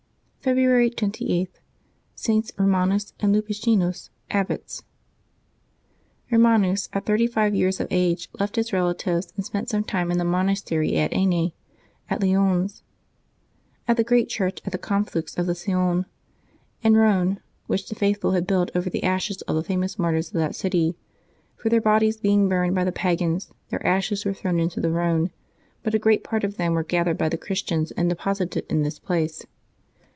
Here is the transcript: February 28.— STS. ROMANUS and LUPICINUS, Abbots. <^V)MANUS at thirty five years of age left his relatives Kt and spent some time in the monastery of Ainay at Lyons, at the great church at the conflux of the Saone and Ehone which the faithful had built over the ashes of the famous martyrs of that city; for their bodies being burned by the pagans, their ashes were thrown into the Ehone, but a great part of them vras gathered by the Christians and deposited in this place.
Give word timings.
February 0.43 0.89
28.— 0.89 1.49
STS. 2.15 2.51
ROMANUS 2.57 3.13
and 3.19 3.31
LUPICINUS, 3.31 4.09
Abbots. 4.31 4.81
<^V)MANUS 6.31 6.89
at 6.93 7.05
thirty 7.05 7.27
five 7.27 7.53
years 7.53 7.79
of 7.79 7.87
age 7.91 8.27
left 8.39 8.55
his 8.55 8.73
relatives 8.73 9.27
Kt 9.27 9.33
and 9.37 9.45
spent 9.45 9.69
some 9.69 9.83
time 9.83 10.09
in 10.09 10.17
the 10.17 10.23
monastery 10.23 10.97
of 10.99 11.11
Ainay 11.13 11.53
at 12.09 12.23
Lyons, 12.23 12.81
at 13.87 13.97
the 13.97 14.03
great 14.03 14.29
church 14.29 14.59
at 14.65 14.71
the 14.71 14.79
conflux 14.79 15.37
of 15.37 15.45
the 15.45 15.53
Saone 15.53 16.05
and 16.83 16.95
Ehone 16.95 17.37
which 17.67 17.87
the 17.87 17.93
faithful 17.93 18.31
had 18.31 18.47
built 18.47 18.71
over 18.73 18.89
the 18.89 19.03
ashes 19.03 19.43
of 19.43 19.53
the 19.55 19.63
famous 19.63 19.99
martyrs 19.99 20.29
of 20.29 20.33
that 20.39 20.55
city; 20.55 20.97
for 21.55 21.69
their 21.69 21.79
bodies 21.81 22.17
being 22.17 22.49
burned 22.49 22.73
by 22.73 22.83
the 22.83 22.91
pagans, 22.91 23.51
their 23.69 23.85
ashes 23.85 24.25
were 24.25 24.33
thrown 24.33 24.59
into 24.59 24.79
the 24.81 24.87
Ehone, 24.87 25.29
but 25.83 25.93
a 25.93 25.99
great 25.99 26.23
part 26.23 26.43
of 26.43 26.57
them 26.57 26.73
vras 26.73 26.87
gathered 26.87 27.17
by 27.19 27.29
the 27.29 27.37
Christians 27.37 27.91
and 27.91 28.09
deposited 28.09 28.65
in 28.71 28.81
this 28.81 28.97
place. 28.97 29.45